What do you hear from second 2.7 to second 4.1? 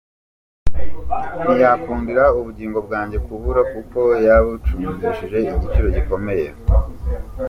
bwanjye kubura, kuko